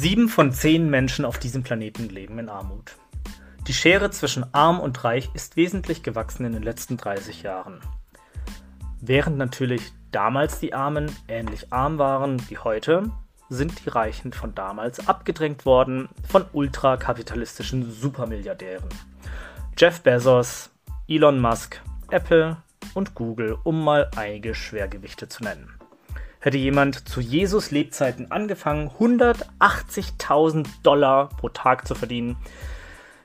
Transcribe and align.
Sieben 0.00 0.30
von 0.30 0.50
zehn 0.50 0.88
Menschen 0.88 1.26
auf 1.26 1.38
diesem 1.38 1.62
Planeten 1.62 2.08
leben 2.08 2.38
in 2.38 2.48
Armut. 2.48 2.96
Die 3.66 3.74
Schere 3.74 4.10
zwischen 4.10 4.46
arm 4.54 4.80
und 4.80 5.04
reich 5.04 5.28
ist 5.34 5.58
wesentlich 5.58 6.02
gewachsen 6.02 6.46
in 6.46 6.54
den 6.54 6.62
letzten 6.62 6.96
30 6.96 7.42
Jahren. 7.42 7.80
Während 9.02 9.36
natürlich 9.36 9.92
damals 10.10 10.58
die 10.58 10.72
Armen 10.72 11.14
ähnlich 11.28 11.70
arm 11.70 11.98
waren 11.98 12.40
wie 12.48 12.56
heute, 12.56 13.10
sind 13.50 13.84
die 13.84 13.90
Reichen 13.90 14.32
von 14.32 14.54
damals 14.54 15.06
abgedrängt 15.06 15.66
worden 15.66 16.08
von 16.26 16.46
ultrakapitalistischen 16.54 17.92
Supermilliardären. 17.92 18.88
Jeff 19.76 20.00
Bezos, 20.00 20.70
Elon 21.08 21.38
Musk, 21.38 21.78
Apple 22.08 22.56
und 22.94 23.14
Google, 23.14 23.58
um 23.64 23.84
mal 23.84 24.10
einige 24.16 24.54
Schwergewichte 24.54 25.28
zu 25.28 25.44
nennen. 25.44 25.79
Hätte 26.40 26.56
jemand 26.56 27.06
zu 27.06 27.20
Jesus 27.20 27.70
Lebzeiten 27.70 28.30
angefangen, 28.30 28.90
180.000 28.98 30.66
Dollar 30.82 31.28
pro 31.28 31.50
Tag 31.50 31.86
zu 31.86 31.94
verdienen, 31.94 32.38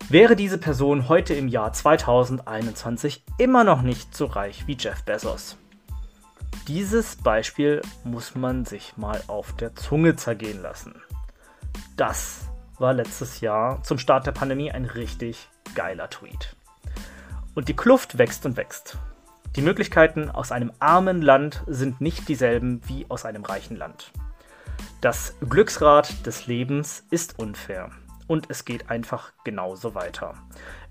wäre 0.10 0.36
diese 0.36 0.58
Person 0.58 1.08
heute 1.08 1.34
im 1.34 1.48
Jahr 1.48 1.72
2021 1.72 3.24
immer 3.38 3.64
noch 3.64 3.82
nicht 3.84 4.14
so 4.14 4.26
reich 4.26 4.68
wie 4.68 4.76
Jeff 4.78 5.04
Bezos. 5.04 5.58
Dieses 6.68 7.16
Beispiel 7.16 7.82
muss 8.04 8.36
man 8.36 8.66
sich 8.66 8.98
mal 8.98 9.24
auf 9.28 9.54
der 9.54 9.76
Zunge 9.76 10.18
zergehen 10.18 10.62
lassen. 10.62 11.02
Das 11.96 12.50
war 12.80 12.94
letztes 12.94 13.40
Jahr 13.40 13.82
zum 13.84 13.98
Start 13.98 14.28
der 14.28 14.34
Pandemie 14.34 14.72
ein 14.72 14.86
richtig 14.86 15.48
geiler 15.74 16.10
Tweet. 16.10 16.56
Und 17.54 17.70
die 17.70 17.76
Kluft 17.76 18.18
wächst 18.18 18.46
und 18.46 18.58
wächst. 18.58 18.98
Die 19.56 19.62
Möglichkeiten 19.62 20.30
aus 20.30 20.52
einem 20.52 20.74
armen 20.80 21.22
Land 21.22 21.64
sind 21.66 22.02
nicht 22.02 22.28
dieselben 22.28 22.82
wie 22.88 23.06
aus 23.08 23.24
einem 23.24 23.46
reichen 23.46 23.78
Land. 23.78 24.12
Das 25.00 25.36
Glücksrad 25.50 26.26
des 26.26 26.48
Lebens 26.48 27.06
ist 27.10 27.40
unfair 27.40 27.90
und 28.28 28.50
es 28.50 28.66
geht 28.66 28.90
einfach 28.90 29.32
genauso 29.46 29.96
weiter. 29.96 30.34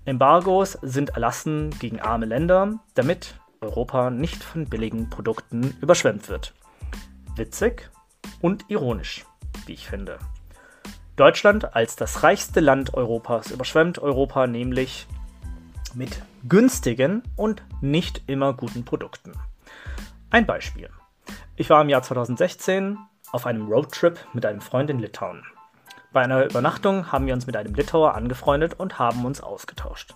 Embargos 0.05 0.79
sind 0.81 1.11
erlassen 1.11 1.69
gegen 1.79 1.99
arme 1.99 2.25
Länder, 2.25 2.79
damit 2.95 3.39
Europa 3.61 4.09
nicht 4.09 4.43
von 4.43 4.65
billigen 4.65 5.11
Produkten 5.11 5.75
überschwemmt 5.79 6.27
wird. 6.27 6.55
Witzig 7.35 7.91
und 8.41 8.65
ironisch, 8.69 9.25
wie 9.67 9.73
ich 9.73 9.87
finde. 9.87 10.17
Deutschland 11.17 11.75
als 11.75 11.95
das 11.95 12.23
reichste 12.23 12.61
Land 12.61 12.95
Europas 12.95 13.51
überschwemmt 13.51 13.99
Europa 13.99 14.47
nämlich 14.47 15.07
mit 15.95 16.21
günstigen 16.47 17.23
und 17.35 17.63
nicht 17.81 18.21
immer 18.27 18.53
guten 18.53 18.85
Produkten. 18.85 19.33
Ein 20.29 20.45
Beispiel. 20.45 20.89
Ich 21.55 21.69
war 21.69 21.81
im 21.81 21.89
Jahr 21.89 22.03
2016 22.03 22.97
auf 23.31 23.45
einem 23.45 23.67
Roadtrip 23.67 24.19
mit 24.33 24.45
einem 24.45 24.61
Freund 24.61 24.89
in 24.89 24.99
Litauen. 24.99 25.43
Bei 26.11 26.21
einer 26.21 26.45
Übernachtung 26.45 27.11
haben 27.11 27.25
wir 27.25 27.33
uns 27.33 27.47
mit 27.47 27.57
einem 27.57 27.73
Litauer 27.73 28.15
angefreundet 28.15 28.73
und 28.79 28.99
haben 28.99 29.25
uns 29.25 29.41
ausgetauscht. 29.41 30.15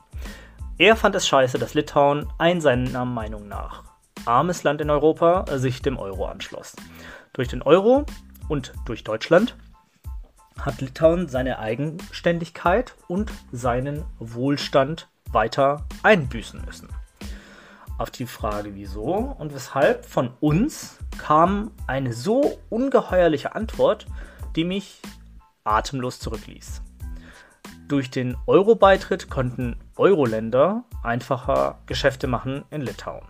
Er 0.77 0.95
fand 0.95 1.15
es 1.15 1.27
scheiße, 1.27 1.59
dass 1.59 1.73
Litauen 1.73 2.27
ein 2.37 2.61
seiner 2.61 3.05
Meinung 3.05 3.47
nach 3.47 3.83
armes 4.25 4.63
Land 4.63 4.81
in 4.81 4.89
Europa 4.89 5.45
sich 5.57 5.81
dem 5.81 5.97
Euro 5.97 6.25
anschloss. 6.25 6.75
Durch 7.33 7.47
den 7.47 7.61
Euro 7.61 8.05
und 8.47 8.73
durch 8.85 9.03
Deutschland 9.03 9.55
hat 10.59 10.81
Litauen 10.81 11.27
seine 11.27 11.59
Eigenständigkeit 11.59 12.95
und 13.07 13.31
seinen 13.51 14.05
Wohlstand 14.19 15.07
weiter 15.31 15.85
einbüßen 16.03 16.61
müssen. 16.65 16.89
Auf 17.97 18.11
die 18.11 18.25
Frage 18.25 18.75
wieso 18.75 19.13
und 19.13 19.53
weshalb 19.53 20.05
von 20.05 20.31
uns 20.39 20.97
kam 21.17 21.71
eine 21.85 22.13
so 22.13 22.57
ungeheuerliche 22.69 23.55
Antwort, 23.55 24.05
die 24.55 24.63
mich 24.63 25.01
atemlos 25.63 26.19
zurückließ. 26.19 26.81
Durch 27.89 28.09
den 28.09 28.37
Euro-Beitritt 28.47 29.29
konnten 29.29 29.75
Euro-Länder 29.97 30.83
einfacher 31.03 31.79
Geschäfte 31.87 32.27
machen 32.27 32.63
in 32.69 32.81
Litauen. 32.81 33.27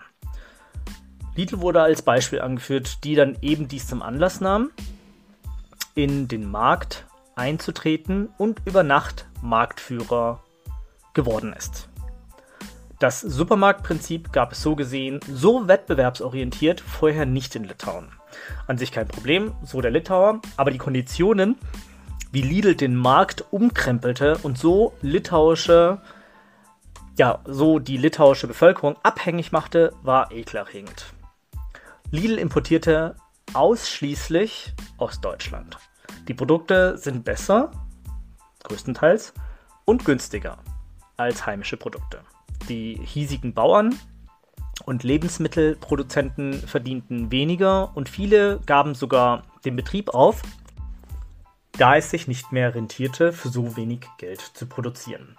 Lidl 1.35 1.61
wurde 1.61 1.81
als 1.81 2.01
Beispiel 2.01 2.41
angeführt, 2.41 3.03
die 3.03 3.15
dann 3.15 3.37
eben 3.41 3.67
dies 3.67 3.87
zum 3.87 4.01
Anlass 4.01 4.41
nahmen, 4.41 4.71
in 5.95 6.27
den 6.27 6.49
Markt 6.49 7.05
einzutreten 7.35 8.29
und 8.37 8.61
über 8.65 8.83
Nacht 8.83 9.25
Marktführer 9.41 10.43
geworden 11.13 11.53
ist. 11.53 11.88
Das 12.99 13.21
Supermarktprinzip 13.21 14.33
gab 14.33 14.51
es 14.51 14.61
so 14.61 14.75
gesehen, 14.75 15.21
so 15.31 15.69
wettbewerbsorientiert, 15.69 16.81
vorher 16.81 17.25
nicht 17.25 17.55
in 17.55 17.63
Litauen. 17.63 18.09
An 18.67 18.77
sich 18.77 18.91
kein 18.91 19.07
Problem, 19.07 19.53
so 19.63 19.79
der 19.79 19.91
Litauer, 19.91 20.41
aber 20.57 20.71
die 20.71 20.77
Konditionen, 20.77 21.55
wie 22.33 22.41
Lidl 22.41 22.75
den 22.75 22.97
Markt 22.97 23.45
umkrempelte 23.51 24.37
und 24.43 24.57
so 24.57 24.93
litauische, 25.01 26.01
ja, 27.17 27.39
so 27.45 27.79
die 27.79 27.95
litauische 27.95 28.47
Bevölkerung 28.47 28.97
abhängig 29.01 29.53
machte, 29.53 29.93
war 30.03 30.33
ekelerregend. 30.33 31.13
Lidl 32.11 32.37
importierte 32.37 33.15
ausschließlich 33.53 34.73
aus 34.97 35.21
Deutschland. 35.21 35.77
Die 36.27 36.33
Produkte 36.33 36.97
sind 36.97 37.23
besser, 37.23 37.71
größtenteils, 38.63 39.33
und 39.85 40.03
günstiger 40.03 40.57
als 41.15 41.45
heimische 41.45 41.77
Produkte. 41.77 42.19
Die 42.69 42.99
hiesigen 43.03 43.53
Bauern 43.53 43.95
und 44.85 45.03
Lebensmittelproduzenten 45.03 46.53
verdienten 46.53 47.31
weniger 47.31 47.95
und 47.95 48.09
viele 48.09 48.59
gaben 48.65 48.95
sogar 48.95 49.43
den 49.65 49.75
Betrieb 49.75 50.09
auf, 50.09 50.41
da 51.73 51.95
es 51.95 52.11
sich 52.11 52.27
nicht 52.27 52.51
mehr 52.51 52.75
rentierte, 52.75 53.33
für 53.33 53.49
so 53.49 53.75
wenig 53.75 54.01
Geld 54.17 54.39
zu 54.41 54.67
produzieren. 54.67 55.35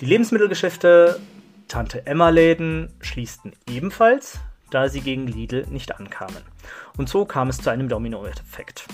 Die 0.00 0.06
Lebensmittelgeschäfte 0.06 1.20
Tante 1.68 2.06
Emma 2.06 2.30
Läden 2.30 2.92
schließten 3.00 3.52
ebenfalls, 3.68 4.40
da 4.70 4.88
sie 4.88 5.02
gegen 5.02 5.26
Lidl 5.26 5.66
nicht 5.70 5.94
ankamen. 5.98 6.42
Und 6.96 7.08
so 7.08 7.24
kam 7.24 7.48
es 7.48 7.58
zu 7.58 7.70
einem 7.70 7.88
Dominoeffekt. 7.88 8.86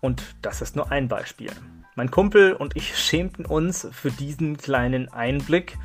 Und 0.00 0.22
das 0.40 0.62
ist 0.62 0.76
nur 0.76 0.90
ein 0.90 1.08
Beispiel. 1.08 1.50
Mein 1.94 2.10
Kumpel 2.10 2.52
und 2.52 2.76
ich 2.76 2.96
schämten 2.96 3.44
uns 3.44 3.88
für 3.90 4.10
diesen 4.10 4.56
kleinen 4.56 5.12
Einblick 5.12 5.76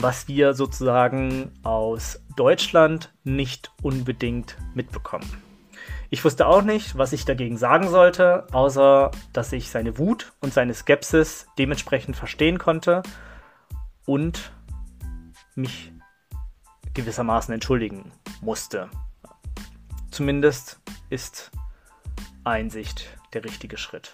was 0.00 0.28
wir 0.28 0.54
sozusagen 0.54 1.50
aus 1.64 2.20
Deutschland 2.36 3.12
nicht 3.24 3.72
unbedingt 3.82 4.56
mitbekommen. 4.72 5.26
Ich 6.08 6.24
wusste 6.24 6.46
auch 6.46 6.62
nicht, 6.62 6.96
was 6.96 7.12
ich 7.12 7.24
dagegen 7.24 7.56
sagen 7.58 7.88
sollte, 7.88 8.46
außer 8.52 9.10
dass 9.32 9.52
ich 9.52 9.70
seine 9.70 9.98
Wut 9.98 10.32
und 10.40 10.54
seine 10.54 10.72
Skepsis 10.72 11.48
dementsprechend 11.58 12.16
verstehen 12.16 12.58
konnte 12.58 13.02
und 14.06 14.52
mich 15.56 15.92
gewissermaßen 16.94 17.52
entschuldigen 17.52 18.12
musste. 18.40 18.88
Zumindest 20.12 20.80
ist 21.10 21.50
Einsicht 22.44 23.08
der 23.32 23.44
richtige 23.44 23.76
Schritt. 23.76 24.12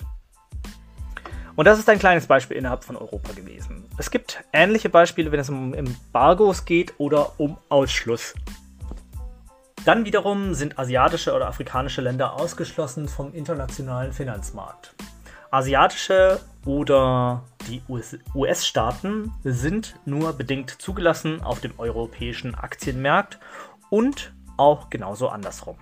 Und 1.56 1.66
das 1.66 1.78
ist 1.78 1.88
ein 1.88 1.98
kleines 1.98 2.26
Beispiel 2.26 2.56
innerhalb 2.56 2.82
von 2.82 2.96
Europa 2.96 3.32
gewesen. 3.32 3.88
Es 3.96 4.10
gibt 4.10 4.42
ähnliche 4.52 4.88
Beispiele, 4.88 5.30
wenn 5.30 5.40
es 5.40 5.48
um 5.48 5.72
Embargos 5.72 6.64
geht 6.64 6.94
oder 6.98 7.38
um 7.38 7.56
Ausschluss. 7.68 8.34
Dann 9.84 10.04
wiederum 10.04 10.54
sind 10.54 10.78
asiatische 10.78 11.34
oder 11.34 11.46
afrikanische 11.46 12.00
Länder 12.00 12.34
ausgeschlossen 12.34 13.06
vom 13.06 13.32
internationalen 13.34 14.12
Finanzmarkt. 14.12 14.94
Asiatische 15.50 16.40
oder 16.64 17.44
die 17.68 17.82
US-Staaten 18.34 19.32
sind 19.44 19.94
nur 20.04 20.32
bedingt 20.32 20.70
zugelassen 20.82 21.42
auf 21.42 21.60
dem 21.60 21.78
europäischen 21.78 22.54
Aktienmarkt 22.54 23.38
und 23.90 24.32
auch 24.56 24.90
genauso 24.90 25.28
andersrum. 25.28 25.76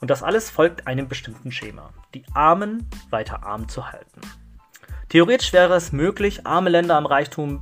Und 0.00 0.10
das 0.10 0.22
alles 0.22 0.50
folgt 0.50 0.86
einem 0.86 1.08
bestimmten 1.08 1.52
Schema, 1.52 1.90
die 2.14 2.24
Armen 2.32 2.88
weiter 3.10 3.42
arm 3.44 3.68
zu 3.68 3.92
halten. 3.92 4.20
Theoretisch 5.12 5.52
wäre 5.52 5.74
es 5.74 5.92
möglich, 5.92 6.46
arme 6.46 6.70
Länder 6.70 6.96
am 6.96 7.04
Reichtum 7.04 7.60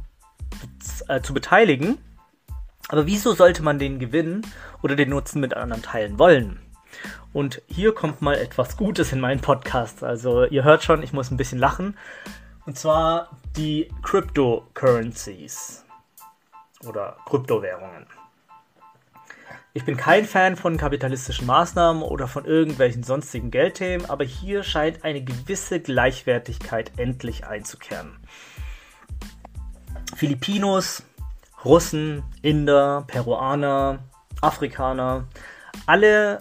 äh, 1.09 1.21
zu 1.21 1.35
beteiligen. 1.35 1.99
Aber 2.89 3.07
wieso 3.07 3.33
sollte 3.33 3.65
man 3.65 3.81
den 3.81 3.99
Gewinn 3.99 4.47
oder 4.83 4.95
den 4.95 5.09
Nutzen 5.09 5.41
mit 5.41 5.55
anderen 5.55 5.83
teilen 5.83 6.21
wollen? 6.21 6.61
Und 7.33 7.61
hier 7.67 7.93
kommt 7.93 8.23
mal 8.23 8.37
etwas 8.37 8.77
Gutes 8.77 9.11
in 9.13 9.19
meinen 9.19 9.41
Podcast. 9.41 10.05
Also 10.05 10.45
ihr 10.45 10.63
hört 10.63 10.85
schon, 10.85 11.03
ich 11.03 11.13
muss 11.13 11.33
ein 11.33 11.37
bisschen 11.37 11.59
lachen. 11.59 11.99
Und 12.67 12.79
zwar 12.79 13.31
die 13.57 13.89
Cryptocurrencies 14.05 15.85
oder 16.87 17.17
Kryptowährungen. 17.27 18.07
Ich 19.73 19.85
bin 19.85 19.97
kein 19.97 20.25
Fan 20.25 20.57
von 20.57 20.77
kapitalistischen 20.77 21.47
Maßnahmen 21.47 22.03
oder 22.03 22.27
von 22.27 22.45
irgendwelchen 22.45 23.05
sonstigen 23.05 23.53
Geldthemen, 23.53 24.11
aber 24.11 24.25
hier 24.25 24.65
scheint 24.65 25.05
eine 25.05 25.23
gewisse 25.23 25.79
Gleichwertigkeit 25.79 26.91
endlich 26.97 27.47
einzukehren. 27.47 28.19
Filipinos, 30.17 31.05
Russen, 31.65 32.25
Inder, 32.43 33.05
Peruaner, 33.07 34.01
Afrikaner, 34.41 35.29
alle 35.87 36.41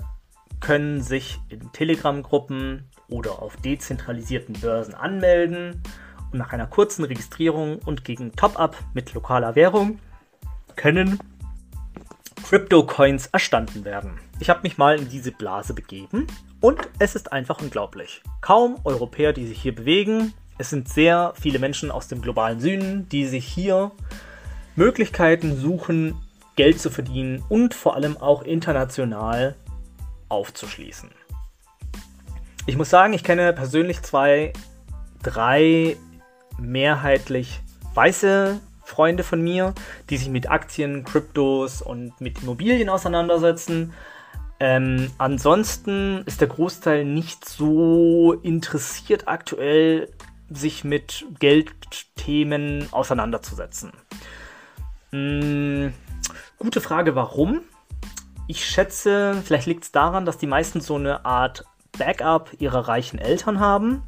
können 0.59 1.03
sich 1.03 1.39
in 1.49 1.71
Telegram-Gruppen 1.71 2.89
oder 3.09 3.43
auf 3.43 3.57
dezentralisierten 3.57 4.59
Börsen 4.59 4.95
anmelden 4.95 5.83
und 6.31 6.39
nach 6.39 6.51
einer 6.51 6.65
kurzen 6.65 7.05
Registrierung 7.05 7.77
und 7.85 8.03
gegen 8.03 8.31
Top-up 8.31 8.75
mit 8.95 9.13
lokaler 9.13 9.55
Währung 9.55 9.99
können 10.75 11.19
Crypto-Coins 12.49 13.27
erstanden 13.27 13.85
werden. 13.85 14.19
Ich 14.39 14.49
habe 14.49 14.61
mich 14.63 14.79
mal 14.79 14.97
in 14.97 15.07
diese 15.07 15.31
Blase 15.31 15.75
begeben 15.75 16.25
und 16.61 16.79
es 16.97 17.13
ist 17.13 17.31
einfach 17.31 17.61
unglaublich. 17.61 18.23
Kaum 18.41 18.79
Europäer, 18.85 19.33
die 19.33 19.45
sich 19.45 19.61
hier 19.61 19.75
bewegen. 19.75 20.33
Es 20.57 20.71
sind 20.71 20.89
sehr 20.89 21.33
viele 21.39 21.59
Menschen 21.59 21.91
aus 21.91 22.07
dem 22.07 22.23
globalen 22.23 22.59
Süden, 22.59 23.07
die 23.07 23.27
sich 23.27 23.45
hier 23.45 23.91
Möglichkeiten 24.75 25.57
suchen, 25.57 26.15
Geld 26.55 26.79
zu 26.81 26.89
verdienen 26.89 27.43
und 27.49 27.75
vor 27.75 27.95
allem 27.95 28.17
auch 28.17 28.41
international 28.41 29.55
aufzuschließen. 30.27 31.11
Ich 32.65 32.77
muss 32.77 32.89
sagen, 32.89 33.13
ich 33.13 33.23
kenne 33.23 33.53
persönlich 33.53 34.01
zwei, 34.01 34.53
drei 35.21 35.97
mehrheitlich 36.57 37.61
weiße 37.93 38.59
Freunde 38.89 39.23
von 39.23 39.41
mir, 39.41 39.73
die 40.09 40.17
sich 40.17 40.29
mit 40.29 40.49
Aktien, 40.49 41.05
Kryptos 41.05 41.81
und 41.81 42.19
mit 42.19 42.41
Immobilien 42.41 42.89
auseinandersetzen. 42.89 43.93
Ähm, 44.59 45.11
ansonsten 45.17 46.23
ist 46.25 46.41
der 46.41 46.49
Großteil 46.49 47.05
nicht 47.05 47.47
so 47.47 48.33
interessiert 48.43 49.27
aktuell, 49.27 50.09
sich 50.49 50.83
mit 50.83 51.25
Geldthemen 51.39 52.87
auseinanderzusetzen. 52.91 53.93
Hm, 55.11 55.93
gute 56.57 56.81
Frage, 56.81 57.15
warum? 57.15 57.61
Ich 58.47 58.65
schätze, 58.65 59.39
vielleicht 59.45 59.67
liegt 59.67 59.83
es 59.83 59.91
daran, 59.91 60.25
dass 60.25 60.39
die 60.39 60.47
meisten 60.47 60.81
so 60.81 60.95
eine 60.95 61.23
Art 61.25 61.65
Backup 61.97 62.49
ihrer 62.57 62.87
reichen 62.87 63.19
Eltern 63.19 63.59
haben. 63.59 64.01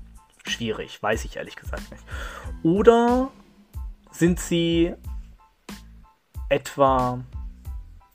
Schwierig, 0.48 1.02
weiß 1.02 1.26
ich 1.26 1.38
ehrlich 1.38 1.56
gesagt 1.56 1.92
nicht. 1.92 2.04
Oder 2.64 3.30
sind 4.22 4.40
sie 4.40 4.94
etwa 6.48 7.22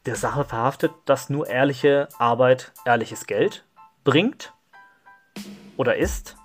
der 0.06 0.14
Sache 0.14 0.44
verhaftet, 0.44 0.92
dass 1.04 1.30
nur 1.30 1.48
ehrliche 1.48 2.08
Arbeit 2.16 2.72
ehrliches 2.84 3.26
Geld 3.26 3.64
bringt 4.04 4.54
oder 5.76 5.96
ist 5.96 6.36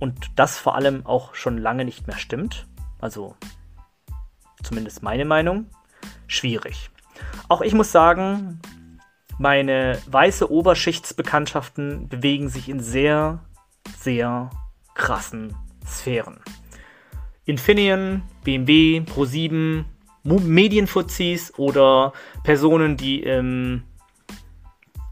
und 0.00 0.32
das 0.34 0.58
vor 0.58 0.74
allem 0.74 1.06
auch 1.06 1.36
schon 1.36 1.56
lange 1.56 1.84
nicht 1.84 2.08
mehr 2.08 2.18
stimmt? 2.18 2.66
Also 2.98 3.36
zumindest 4.60 5.04
meine 5.04 5.24
Meinung. 5.24 5.66
Schwierig. 6.26 6.90
Auch 7.48 7.60
ich 7.60 7.74
muss 7.74 7.92
sagen, 7.92 8.60
meine 9.38 10.02
weiße 10.08 10.50
Oberschichtsbekanntschaften 10.50 12.08
bewegen 12.08 12.48
sich 12.48 12.68
in 12.68 12.80
sehr, 12.80 13.38
sehr 13.96 14.50
krassen 14.94 15.54
Sphären. 15.86 16.40
Infineon, 17.50 18.22
BMW, 18.44 19.00
Pro7, 19.00 19.84
Medienfuzis 20.22 21.52
oder 21.58 22.12
Personen, 22.44 22.96
die 22.96 23.22
im 23.22 23.82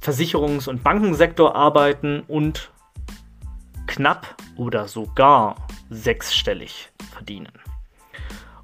Versicherungs- 0.00 0.68
und 0.68 0.82
Bankensektor 0.82 1.56
arbeiten 1.56 2.22
und 2.28 2.70
knapp 3.86 4.36
oder 4.56 4.86
sogar 4.86 5.56
sechsstellig 5.90 6.90
verdienen. 7.12 7.52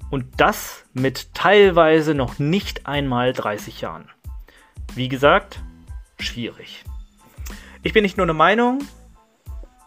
Und 0.09 0.25
das 0.37 0.85
mit 0.93 1.33
teilweise 1.33 2.13
noch 2.13 2.39
nicht 2.39 2.87
einmal 2.87 3.33
30 3.33 3.81
Jahren. 3.81 4.09
Wie 4.93 5.09
gesagt, 5.09 5.59
schwierig. 6.19 6.85
Ich 7.83 7.91
bin 7.91 8.03
nicht 8.03 8.15
nur 8.15 8.25
eine 8.25 8.33
Meinung 8.33 8.79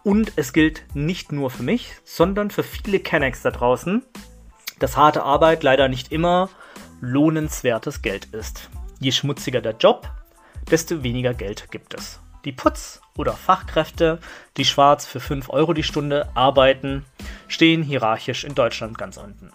und 0.05 0.33
es 0.37 0.53
gilt 0.53 0.83
nicht 0.95 1.33
nur 1.33 1.51
für 1.51 1.63
mich, 1.63 1.93
sondern 2.05 2.51
für 2.51 2.63
viele 2.63 3.01
Kennex 3.01 3.43
da 3.43 3.51
draußen, 3.51 4.03
dass 4.79 4.97
harte 4.97 5.23
Arbeit 5.23 5.63
leider 5.63 5.89
nicht 5.89 6.13
immer 6.13 6.49
lohnenswertes 7.01 8.03
Geld 8.03 8.27
ist. 8.27 8.71
Je 9.01 9.13
schmutziger 9.13 9.61
der 9.61 9.77
Job, 9.77 10.11
desto 10.71 11.03
weniger 11.03 11.35
Geld 11.35 11.71
gibt 11.71 11.95
es. 11.95 12.21
Die 12.45 12.53
Putz- 12.53 13.01
oder 13.17 13.33
Fachkräfte, 13.33 14.21
die 14.57 14.65
schwarz 14.65 15.07
für 15.07 15.21
5 15.21 15.51
Euro 15.51 15.73
die 15.73 15.83
Stunde 15.83 16.29
arbeiten, 16.35 17.05
stehen 17.49 17.83
hierarchisch 17.83 18.45
in 18.45 18.55
Deutschland 18.55 18.97
ganz 18.97 19.17
unten. 19.17 19.51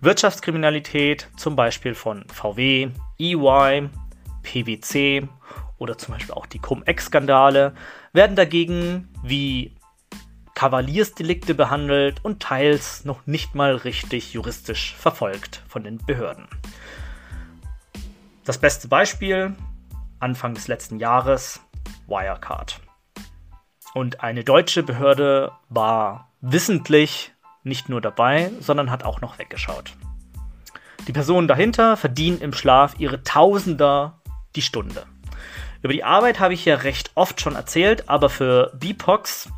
Wirtschaftskriminalität, 0.00 1.28
zum 1.36 1.56
Beispiel 1.56 1.94
von 1.94 2.24
VW, 2.28 2.88
EY, 3.18 3.88
PwC 4.42 5.28
oder 5.78 5.98
zum 5.98 6.14
Beispiel 6.14 6.34
auch 6.34 6.46
die 6.46 6.58
Cum-Ex-Skandale 6.58 7.74
werden 8.12 8.36
dagegen 8.36 9.08
wie 9.22 9.75
Kavaliersdelikte 10.56 11.54
behandelt 11.54 12.24
und 12.24 12.42
teils 12.42 13.04
noch 13.04 13.26
nicht 13.26 13.54
mal 13.54 13.76
richtig 13.76 14.32
juristisch 14.32 14.96
verfolgt 14.96 15.62
von 15.68 15.84
den 15.84 15.98
Behörden. 15.98 16.48
Das 18.46 18.56
beste 18.56 18.88
Beispiel, 18.88 19.54
Anfang 20.18 20.54
des 20.54 20.66
letzten 20.66 20.98
Jahres, 20.98 21.60
Wirecard. 22.06 22.80
Und 23.92 24.22
eine 24.22 24.44
deutsche 24.44 24.82
Behörde 24.82 25.52
war 25.68 26.30
wissentlich 26.40 27.32
nicht 27.62 27.90
nur 27.90 28.00
dabei, 28.00 28.50
sondern 28.58 28.90
hat 28.90 29.04
auch 29.04 29.20
noch 29.20 29.38
weggeschaut. 29.38 29.92
Die 31.06 31.12
Personen 31.12 31.48
dahinter 31.48 31.98
verdienen 31.98 32.40
im 32.40 32.54
Schlaf 32.54 32.94
ihre 32.98 33.22
Tausender 33.22 34.22
die 34.54 34.62
Stunde. 34.62 35.04
Über 35.82 35.92
die 35.92 36.04
Arbeit 36.04 36.40
habe 36.40 36.54
ich 36.54 36.64
ja 36.64 36.76
recht 36.76 37.10
oft 37.14 37.42
schon 37.42 37.56
erzählt, 37.56 38.08
aber 38.08 38.30
für 38.30 38.72
BIPOX 38.74 39.50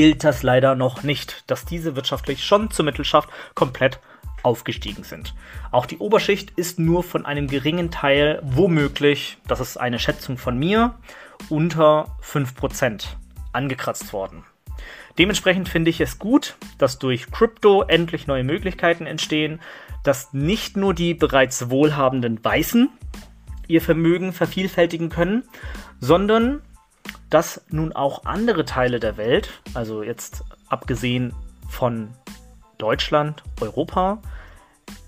gilt 0.00 0.24
das 0.24 0.42
leider 0.42 0.76
noch 0.76 1.02
nicht, 1.02 1.44
dass 1.46 1.66
diese 1.66 1.94
wirtschaftlich 1.94 2.42
schon 2.42 2.70
zur 2.70 2.86
Mittelschaft 2.86 3.28
komplett 3.54 4.00
aufgestiegen 4.42 5.04
sind. 5.04 5.34
Auch 5.72 5.84
die 5.84 5.98
Oberschicht 5.98 6.52
ist 6.56 6.78
nur 6.78 7.02
von 7.02 7.26
einem 7.26 7.48
geringen 7.48 7.90
Teil, 7.90 8.40
womöglich, 8.42 9.36
das 9.46 9.60
ist 9.60 9.76
eine 9.76 9.98
Schätzung 9.98 10.38
von 10.38 10.58
mir, 10.58 10.94
unter 11.50 12.16
5% 12.24 13.08
angekratzt 13.52 14.14
worden. 14.14 14.42
Dementsprechend 15.18 15.68
finde 15.68 15.90
ich 15.90 16.00
es 16.00 16.18
gut, 16.18 16.56
dass 16.78 16.98
durch 16.98 17.30
Krypto 17.30 17.82
endlich 17.82 18.26
neue 18.26 18.42
Möglichkeiten 18.42 19.04
entstehen, 19.04 19.60
dass 20.02 20.32
nicht 20.32 20.78
nur 20.78 20.94
die 20.94 21.12
bereits 21.12 21.68
wohlhabenden 21.68 22.42
Weißen 22.42 22.88
ihr 23.68 23.82
Vermögen 23.82 24.32
vervielfältigen 24.32 25.10
können, 25.10 25.42
sondern 26.00 26.62
dass 27.30 27.64
nun 27.68 27.92
auch 27.92 28.24
andere 28.24 28.64
Teile 28.64 29.00
der 29.00 29.16
Welt, 29.16 29.50
also 29.74 30.02
jetzt 30.02 30.44
abgesehen 30.68 31.32
von 31.68 32.10
Deutschland, 32.78 33.42
Europa, 33.60 34.20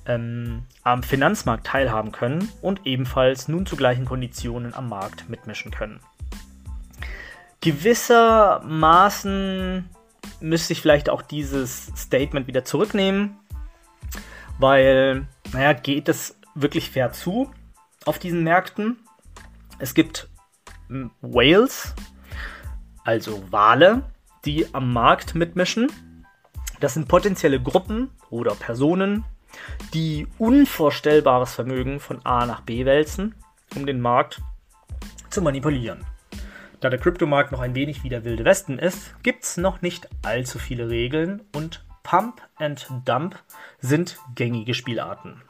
ähm, 0.07 0.63
am 0.85 1.03
Finanzmarkt 1.03 1.67
teilhaben 1.67 2.13
können 2.13 2.49
und 2.61 2.87
ebenfalls 2.87 3.49
nun 3.49 3.67
zu 3.67 3.77
gleichen 3.77 4.05
Konditionen 4.05 4.75
am 4.75 4.89
Markt 4.89 5.29
mitmischen 5.29 5.71
können. 5.71 6.01
Gewissermaßen 7.61 9.89
müsste 10.41 10.73
ich 10.73 10.81
vielleicht 10.81 11.11
auch 11.11 11.23
dieses 11.23 11.87
Statement 11.97 12.47
wieder 12.47 12.65
zurücknehmen, 12.65 13.37
weil, 14.59 15.27
naja, 15.53 15.73
geht 15.73 16.09
es 16.09 16.37
wirklich 16.55 16.91
fair 16.91 17.13
zu? 17.13 17.51
auf 18.05 18.19
diesen 18.19 18.43
Märkten. 18.43 18.99
Es 19.79 19.95
gibt 19.95 20.29
hm, 20.89 21.11
Whales, 21.21 21.95
also 23.05 23.43
Wale, 23.51 24.03
die 24.45 24.73
am 24.75 24.93
Markt 24.93 25.35
mitmischen. 25.35 25.91
Das 26.81 26.95
sind 26.95 27.09
potenzielle 27.09 27.61
Gruppen 27.61 28.11
oder 28.31 28.55
Personen, 28.55 29.25
die 29.95 30.27
unvorstellbares 30.39 31.55
Vermögen 31.55 32.01
von 32.01 32.25
A 32.25 32.47
nach 32.47 32.63
B 32.63 32.85
wälzen, 32.85 33.35
um 33.77 33.87
den 33.87 34.01
Markt 34.01 34.41
zu 35.31 35.43
manipulieren. 35.43 36.05
Da 36.81 36.91
der 36.91 36.99
Kryptomarkt 36.99 37.53
noch 37.53 37.61
ein 37.61 37.77
wenig 37.77 38.03
wie 38.03 38.09
der 38.09 38.25
wilde 38.25 38.45
Westen 38.45 38.79
ist, 38.79 39.15
gibt 39.23 39.45
es 39.45 39.57
noch 39.57 39.83
nicht 39.83 40.09
allzu 40.25 40.59
viele 40.59 40.89
Regeln 40.89 41.43
und 41.55 41.85
Pump 42.03 42.43
and 42.57 42.89
Dump 43.05 43.39
sind 43.79 44.19
gängige 44.35 44.75
Spielarten. 44.75 45.41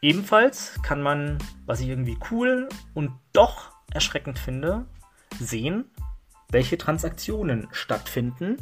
Ebenfalls 0.00 0.80
kann 0.82 1.02
man, 1.02 1.38
was 1.66 1.80
ich 1.80 1.88
irgendwie 1.88 2.16
cool 2.30 2.68
und 2.94 3.12
doch 3.32 3.72
erschreckend 3.92 4.38
finde, 4.38 4.86
sehen, 5.38 5.90
welche 6.50 6.78
Transaktionen 6.78 7.68
stattfinden. 7.72 8.56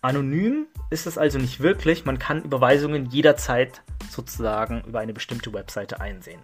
Anonym 0.00 0.66
ist 0.90 1.06
es 1.06 1.16
also 1.16 1.38
nicht 1.38 1.60
wirklich, 1.60 2.04
man 2.04 2.18
kann 2.18 2.42
Überweisungen 2.42 3.06
jederzeit 3.06 3.82
sozusagen 4.10 4.82
über 4.82 5.00
eine 5.00 5.12
bestimmte 5.12 5.52
Webseite 5.52 6.00
einsehen. 6.00 6.40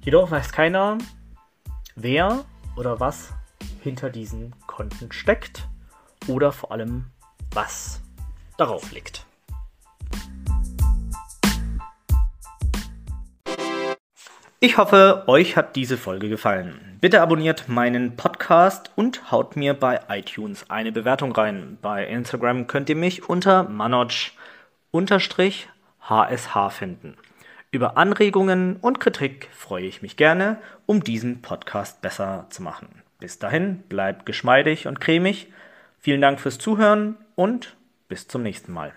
Jedoch 0.00 0.30
weiß 0.30 0.52
keiner, 0.52 0.98
wer 1.96 2.44
oder 2.76 3.00
was 3.00 3.30
hinter 3.82 4.10
diesen 4.10 4.54
Konten 4.66 5.12
steckt 5.12 5.68
oder 6.28 6.52
vor 6.52 6.72
allem 6.72 7.06
was 7.52 8.00
darauf 8.56 8.92
liegt. 8.92 9.26
Ich 14.62 14.76
hoffe, 14.76 15.24
euch 15.26 15.56
hat 15.56 15.74
diese 15.74 15.96
Folge 15.96 16.28
gefallen. 16.28 16.98
Bitte 17.00 17.22
abonniert 17.22 17.70
meinen 17.70 18.16
Podcast 18.16 18.90
und 18.94 19.30
haut 19.30 19.56
mir 19.56 19.72
bei 19.72 20.00
iTunes 20.10 20.68
eine 20.68 20.92
Bewertung 20.92 21.32
rein. 21.32 21.78
Bei 21.80 22.06
Instagram 22.06 22.66
könnt 22.66 22.90
ihr 22.90 22.96
mich 22.96 23.26
unter 23.26 23.62
manoj-hsh 23.62 24.34
finden. 26.68 27.16
Über 27.70 27.96
Anregungen 27.96 28.76
und 28.76 29.00
Kritik 29.00 29.48
freue 29.50 29.86
ich 29.86 30.02
mich 30.02 30.18
gerne, 30.18 30.58
um 30.84 31.02
diesen 31.02 31.40
Podcast 31.40 32.02
besser 32.02 32.44
zu 32.50 32.62
machen. 32.62 33.02
Bis 33.18 33.38
dahin, 33.38 33.78
bleibt 33.88 34.26
geschmeidig 34.26 34.86
und 34.86 35.00
cremig. 35.00 35.50
Vielen 36.00 36.20
Dank 36.20 36.38
fürs 36.38 36.58
Zuhören 36.58 37.16
und 37.34 37.76
bis 38.08 38.28
zum 38.28 38.42
nächsten 38.42 38.74
Mal. 38.74 38.92